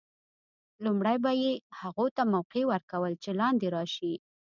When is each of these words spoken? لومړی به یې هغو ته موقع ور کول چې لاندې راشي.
لومړی 0.83 1.17
به 1.23 1.31
یې 1.41 1.51
هغو 1.79 2.05
ته 2.15 2.23
موقع 2.33 2.61
ور 2.69 2.81
کول 2.91 3.13
چې 3.23 3.29
لاندې 3.39 3.67
راشي. 3.75 4.13